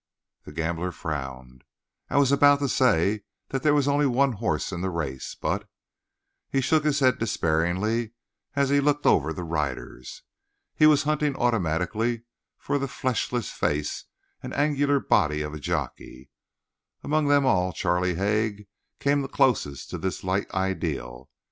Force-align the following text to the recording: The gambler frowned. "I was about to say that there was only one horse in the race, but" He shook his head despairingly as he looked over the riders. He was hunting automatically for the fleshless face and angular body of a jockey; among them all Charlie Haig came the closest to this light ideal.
The 0.45 0.51
gambler 0.51 0.91
frowned. 0.91 1.63
"I 2.09 2.17
was 2.17 2.31
about 2.31 2.57
to 2.57 2.67
say 2.67 3.21
that 3.49 3.61
there 3.61 3.75
was 3.75 3.87
only 3.87 4.07
one 4.07 4.31
horse 4.31 4.71
in 4.71 4.81
the 4.81 4.89
race, 4.89 5.35
but" 5.35 5.69
He 6.51 6.59
shook 6.59 6.83
his 6.83 7.01
head 7.01 7.19
despairingly 7.19 8.13
as 8.55 8.69
he 8.69 8.79
looked 8.79 9.05
over 9.05 9.31
the 9.31 9.43
riders. 9.43 10.23
He 10.73 10.87
was 10.87 11.03
hunting 11.03 11.35
automatically 11.35 12.23
for 12.57 12.79
the 12.79 12.87
fleshless 12.87 13.51
face 13.51 14.05
and 14.41 14.55
angular 14.55 14.99
body 14.99 15.43
of 15.43 15.53
a 15.53 15.59
jockey; 15.59 16.31
among 17.03 17.27
them 17.27 17.45
all 17.45 17.71
Charlie 17.71 18.15
Haig 18.15 18.65
came 18.99 19.21
the 19.21 19.27
closest 19.27 19.91
to 19.91 19.99
this 19.99 20.23
light 20.23 20.49
ideal. 20.51 21.29